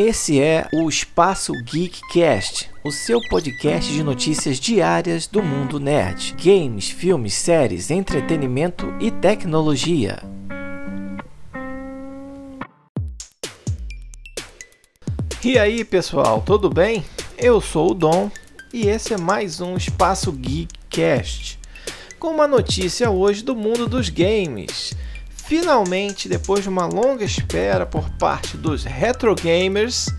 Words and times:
Esse 0.00 0.40
é 0.40 0.68
o 0.72 0.88
Espaço 0.88 1.52
Geekcast, 1.64 2.70
o 2.84 2.92
seu 2.92 3.18
podcast 3.28 3.92
de 3.92 4.04
notícias 4.04 4.60
diárias 4.60 5.26
do 5.26 5.42
mundo 5.42 5.80
nerd, 5.80 6.36
games, 6.40 6.88
filmes, 6.88 7.34
séries, 7.34 7.90
entretenimento 7.90 8.94
e 9.00 9.10
tecnologia. 9.10 10.22
E 15.42 15.58
aí, 15.58 15.84
pessoal, 15.84 16.44
tudo 16.46 16.70
bem? 16.70 17.04
Eu 17.36 17.60
sou 17.60 17.90
o 17.90 17.94
Dom 17.94 18.30
e 18.72 18.86
esse 18.86 19.14
é 19.14 19.18
mais 19.18 19.60
um 19.60 19.76
Espaço 19.76 20.30
Geekcast, 20.30 21.58
com 22.20 22.28
uma 22.28 22.46
notícia 22.46 23.10
hoje 23.10 23.42
do 23.42 23.56
mundo 23.56 23.88
dos 23.88 24.08
games. 24.08 24.94
Finalmente, 25.48 26.28
depois 26.28 26.62
de 26.62 26.68
uma 26.68 26.84
longa 26.84 27.24
espera 27.24 27.86
por 27.86 28.10
parte 28.18 28.54
dos 28.54 28.84
retro 28.84 29.34
gamers, 29.34 30.10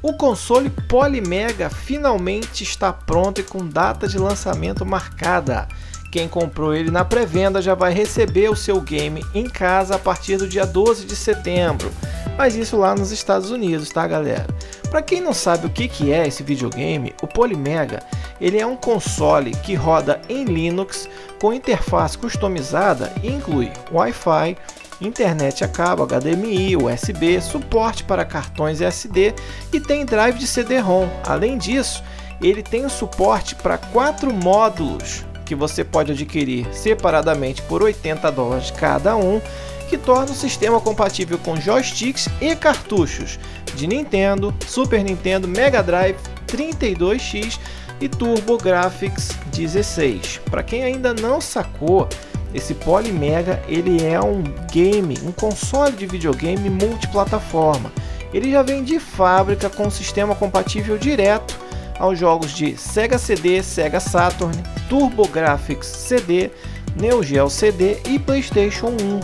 o 0.00 0.12
console 0.12 0.70
Polymega 0.70 1.68
finalmente 1.68 2.62
está 2.62 2.92
pronto 2.92 3.40
e 3.40 3.44
com 3.44 3.66
data 3.66 4.06
de 4.06 4.16
lançamento 4.20 4.86
marcada. 4.86 5.66
Quem 6.12 6.28
comprou 6.28 6.72
ele 6.72 6.92
na 6.92 7.04
pré-venda 7.04 7.60
já 7.60 7.74
vai 7.74 7.92
receber 7.92 8.50
o 8.50 8.54
seu 8.54 8.80
game 8.80 9.20
em 9.34 9.50
casa 9.50 9.96
a 9.96 9.98
partir 9.98 10.36
do 10.36 10.46
dia 10.46 10.64
12 10.64 11.06
de 11.06 11.16
setembro. 11.16 11.90
Mas 12.36 12.54
isso 12.54 12.76
lá 12.76 12.94
nos 12.94 13.10
Estados 13.10 13.50
Unidos, 13.50 13.88
tá, 13.90 14.06
galera? 14.06 14.46
Para 14.88 15.02
quem 15.02 15.20
não 15.20 15.34
sabe 15.34 15.66
o 15.66 15.70
que, 15.70 16.12
é 16.12 16.28
esse 16.28 16.44
videogame, 16.44 17.12
o 17.20 17.26
Polymega 17.26 18.00
ele 18.40 18.58
é 18.58 18.66
um 18.66 18.76
console 18.76 19.50
que 19.50 19.74
roda 19.74 20.20
em 20.28 20.44
Linux 20.44 21.08
com 21.40 21.52
interface 21.52 22.16
customizada 22.16 23.12
e 23.22 23.28
inclui 23.28 23.70
Wi-Fi, 23.92 24.56
internet 25.00 25.64
a 25.64 25.68
cabo, 25.68 26.06
HDMI, 26.06 26.76
USB, 26.76 27.40
suporte 27.40 28.04
para 28.04 28.24
cartões 28.24 28.80
SD 28.80 29.34
e 29.72 29.80
tem 29.80 30.04
drive 30.04 30.38
de 30.38 30.46
CD-ROM. 30.46 31.08
Além 31.24 31.56
disso, 31.56 32.02
ele 32.40 32.62
tem 32.62 32.88
suporte 32.88 33.54
para 33.54 33.78
quatro 33.78 34.32
módulos 34.32 35.24
que 35.44 35.54
você 35.54 35.82
pode 35.82 36.12
adquirir 36.12 36.66
separadamente 36.72 37.62
por 37.62 37.82
80 37.82 38.30
dólares 38.30 38.70
cada 38.70 39.16
um, 39.16 39.40
que 39.88 39.96
torna 39.96 40.32
o 40.32 40.34
sistema 40.34 40.78
compatível 40.78 41.38
com 41.38 41.56
joysticks 41.56 42.28
e 42.40 42.54
cartuchos 42.54 43.38
de 43.74 43.86
Nintendo, 43.86 44.54
Super 44.66 45.02
Nintendo, 45.02 45.48
Mega 45.48 45.82
Drive, 45.82 46.18
32X 46.46 47.58
e 48.00 48.08
TurboGrafx 48.08 49.30
16. 49.52 50.40
Para 50.50 50.62
quem 50.62 50.82
ainda 50.82 51.12
não 51.14 51.40
sacou, 51.40 52.08
esse 52.54 52.74
Polymega 52.74 53.62
ele 53.68 54.04
é 54.04 54.20
um 54.20 54.42
game, 54.72 55.18
um 55.24 55.32
console 55.32 55.92
de 55.92 56.06
videogame 56.06 56.70
multiplataforma. 56.70 57.92
Ele 58.32 58.50
já 58.50 58.62
vem 58.62 58.82
de 58.82 58.98
fábrica 58.98 59.68
com 59.70 59.86
um 59.86 59.90
sistema 59.90 60.34
compatível 60.34 60.98
direto 60.98 61.58
aos 61.98 62.18
jogos 62.18 62.52
de 62.52 62.76
Sega 62.76 63.18
CD, 63.18 63.62
Sega 63.62 64.00
Saturn, 64.00 64.56
TurboGrafx 64.88 65.86
CD, 65.86 66.50
Neo 66.96 67.22
Geo 67.22 67.50
CD 67.50 67.98
e 68.08 68.18
PlayStation 68.18 68.88
1, 68.88 69.20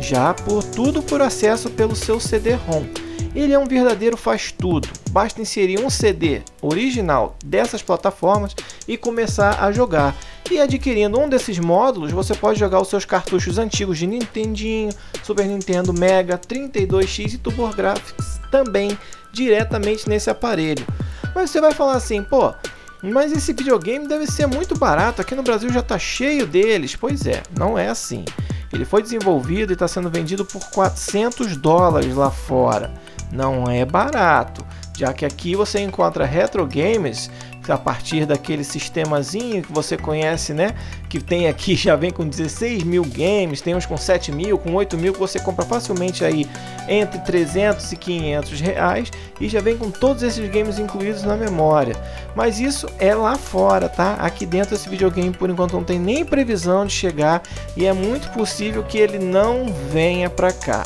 já 0.00 0.34
por 0.34 0.62
tudo 0.62 1.02
por 1.02 1.20
acesso 1.22 1.70
pelo 1.70 1.96
seu 1.96 2.20
CD-ROM. 2.20 3.09
Ele 3.34 3.52
é 3.52 3.58
um 3.58 3.66
verdadeiro 3.66 4.16
faz-tudo. 4.16 4.88
Basta 5.10 5.40
inserir 5.40 5.78
um 5.78 5.88
CD 5.88 6.42
original 6.60 7.36
dessas 7.44 7.80
plataformas 7.80 8.56
e 8.88 8.96
começar 8.96 9.62
a 9.62 9.70
jogar. 9.70 10.16
E 10.50 10.58
adquirindo 10.58 11.18
um 11.18 11.28
desses 11.28 11.58
módulos, 11.60 12.10
você 12.10 12.34
pode 12.34 12.58
jogar 12.58 12.80
os 12.80 12.88
seus 12.88 13.04
cartuchos 13.04 13.56
antigos 13.56 13.98
de 13.98 14.06
Nintendinho, 14.06 14.92
Super 15.22 15.46
Nintendo, 15.46 15.92
Mega, 15.92 16.36
32X 16.36 17.34
e 17.34 17.38
TurboGrafx 17.38 18.40
também 18.50 18.98
diretamente 19.32 20.08
nesse 20.08 20.28
aparelho. 20.28 20.84
Mas 21.32 21.50
você 21.50 21.60
vai 21.60 21.72
falar 21.72 21.94
assim, 21.94 22.24
pô, 22.24 22.52
mas 23.00 23.30
esse 23.30 23.52
videogame 23.52 24.08
deve 24.08 24.26
ser 24.26 24.46
muito 24.46 24.76
barato, 24.76 25.22
aqui 25.22 25.36
no 25.36 25.42
Brasil 25.44 25.72
já 25.72 25.80
está 25.80 26.00
cheio 26.00 26.48
deles. 26.48 26.96
Pois 26.96 27.24
é, 27.26 27.44
não 27.56 27.78
é 27.78 27.88
assim. 27.88 28.24
Ele 28.72 28.84
foi 28.84 29.02
desenvolvido 29.02 29.70
e 29.70 29.74
está 29.74 29.86
sendo 29.86 30.10
vendido 30.10 30.44
por 30.44 30.68
400 30.70 31.56
dólares 31.56 32.14
lá 32.16 32.30
fora 32.30 32.92
não 33.32 33.64
é 33.70 33.84
barato, 33.84 34.64
já 34.96 35.12
que 35.12 35.24
aqui 35.24 35.54
você 35.54 35.80
encontra 35.80 36.24
retro 36.24 36.66
games 36.66 37.30
a 37.68 37.78
partir 37.78 38.26
daquele 38.26 38.64
sistemazinho 38.64 39.62
que 39.62 39.72
você 39.72 39.96
conhece, 39.96 40.52
né? 40.52 40.74
Que 41.08 41.20
tem 41.20 41.48
aqui, 41.48 41.76
já 41.76 41.94
vem 41.94 42.10
com 42.10 42.26
16 42.26 42.82
mil 42.82 43.04
games, 43.04 43.60
tem 43.60 43.74
uns 43.74 43.86
com 43.86 43.96
7 43.96 44.32
mil, 44.32 44.58
com 44.58 44.74
8 44.74 44.96
mil, 44.96 45.12
que 45.12 45.18
você 45.18 45.38
compra 45.38 45.64
facilmente 45.64 46.24
aí 46.24 46.48
entre 46.88 47.20
300 47.20 47.92
e 47.92 47.96
500 47.96 48.60
reais 48.60 49.10
e 49.40 49.48
já 49.48 49.60
vem 49.60 49.76
com 49.76 49.90
todos 49.90 50.22
esses 50.22 50.50
games 50.50 50.78
incluídos 50.78 51.22
na 51.22 51.36
memória. 51.36 51.94
Mas 52.34 52.58
isso 52.58 52.88
é 52.98 53.14
lá 53.14 53.36
fora, 53.36 53.88
tá? 53.88 54.14
Aqui 54.14 54.44
dentro 54.44 54.74
esse 54.74 54.88
videogame 54.88 55.30
por 55.30 55.48
enquanto 55.48 55.74
não 55.74 55.84
tem 55.84 55.98
nem 55.98 56.24
previsão 56.24 56.84
de 56.84 56.92
chegar 56.92 57.42
e 57.76 57.86
é 57.86 57.92
muito 57.92 58.30
possível 58.30 58.82
que 58.82 58.98
ele 58.98 59.18
não 59.18 59.66
venha 59.92 60.28
para 60.28 60.52
cá. 60.52 60.82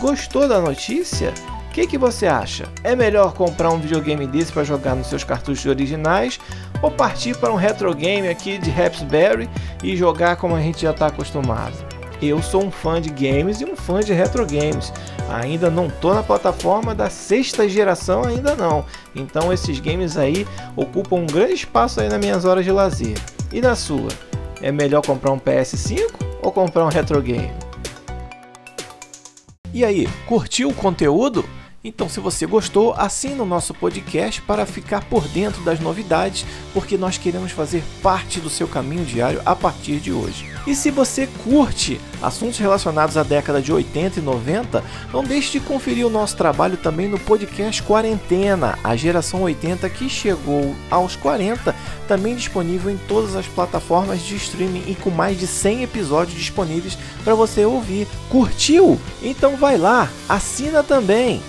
Gostou 0.00 0.48
da 0.48 0.60
notícia? 0.60 1.32
Que, 1.74 1.88
que 1.88 1.98
você 1.98 2.28
acha? 2.28 2.68
É 2.84 2.94
melhor 2.94 3.34
comprar 3.34 3.68
um 3.70 3.80
videogame 3.80 4.28
desse 4.28 4.52
para 4.52 4.62
jogar 4.62 4.94
nos 4.94 5.08
seus 5.08 5.24
cartuchos 5.24 5.66
originais 5.66 6.38
ou 6.80 6.88
partir 6.88 7.36
para 7.36 7.52
um 7.52 7.56
retro 7.56 7.92
game 7.92 8.28
aqui 8.28 8.58
de 8.58 8.70
Raspberry 8.70 9.50
e 9.82 9.96
jogar 9.96 10.36
como 10.36 10.54
a 10.54 10.60
gente 10.60 10.82
já 10.82 10.92
está 10.92 11.08
acostumado? 11.08 11.74
Eu 12.22 12.40
sou 12.40 12.64
um 12.64 12.70
fã 12.70 13.02
de 13.02 13.10
games 13.10 13.60
e 13.60 13.64
um 13.64 13.74
fã 13.74 13.98
de 13.98 14.12
retro 14.12 14.46
games. 14.46 14.92
Ainda 15.28 15.68
não 15.68 15.90
tô 15.90 16.14
na 16.14 16.22
plataforma 16.22 16.94
da 16.94 17.10
sexta 17.10 17.68
geração 17.68 18.22
ainda 18.22 18.54
não. 18.54 18.84
Então 19.12 19.52
esses 19.52 19.80
games 19.80 20.16
aí 20.16 20.46
ocupam 20.76 21.16
um 21.16 21.26
grande 21.26 21.54
espaço 21.54 22.00
aí 22.00 22.08
nas 22.08 22.20
minhas 22.20 22.44
horas 22.44 22.64
de 22.64 22.70
lazer. 22.70 23.18
E 23.52 23.60
na 23.60 23.74
sua? 23.74 24.10
É 24.62 24.70
melhor 24.70 25.04
comprar 25.04 25.32
um 25.32 25.40
PS5 25.40 26.08
ou 26.40 26.52
comprar 26.52 26.84
um 26.84 26.88
retro 26.88 27.20
game? 27.20 27.50
E 29.72 29.84
aí, 29.84 30.06
curtiu 30.28 30.68
o 30.68 30.74
conteúdo? 30.74 31.44
Então, 31.86 32.08
se 32.08 32.18
você 32.18 32.46
gostou, 32.46 32.94
assine 32.94 33.38
o 33.38 33.44
nosso 33.44 33.74
podcast 33.74 34.40
para 34.40 34.64
ficar 34.64 35.04
por 35.04 35.28
dentro 35.28 35.62
das 35.62 35.78
novidades, 35.78 36.46
porque 36.72 36.96
nós 36.96 37.18
queremos 37.18 37.52
fazer 37.52 37.84
parte 38.02 38.40
do 38.40 38.48
seu 38.48 38.66
caminho 38.66 39.04
diário 39.04 39.42
a 39.44 39.54
partir 39.54 39.98
de 39.98 40.10
hoje. 40.10 40.50
E 40.66 40.74
se 40.74 40.90
você 40.90 41.28
curte 41.44 42.00
assuntos 42.22 42.58
relacionados 42.58 43.18
à 43.18 43.22
década 43.22 43.60
de 43.60 43.70
80 43.70 44.18
e 44.18 44.22
90, 44.22 44.82
não 45.12 45.22
deixe 45.22 45.52
de 45.52 45.60
conferir 45.60 46.06
o 46.06 46.10
nosso 46.10 46.34
trabalho 46.38 46.78
também 46.78 47.06
no 47.06 47.18
podcast 47.18 47.82
Quarentena, 47.82 48.78
a 48.82 48.96
geração 48.96 49.42
80 49.42 49.86
que 49.90 50.08
chegou 50.08 50.74
aos 50.90 51.16
40, 51.16 51.76
também 52.08 52.34
disponível 52.34 52.90
em 52.90 52.96
todas 52.96 53.36
as 53.36 53.46
plataformas 53.46 54.22
de 54.22 54.36
streaming 54.36 54.84
e 54.86 54.94
com 54.94 55.10
mais 55.10 55.38
de 55.38 55.46
100 55.46 55.82
episódios 55.82 56.38
disponíveis 56.38 56.96
para 57.22 57.34
você 57.34 57.66
ouvir. 57.66 58.08
Curtiu? 58.30 58.98
Então 59.22 59.54
vai 59.58 59.76
lá, 59.76 60.08
assina 60.26 60.82
também. 60.82 61.42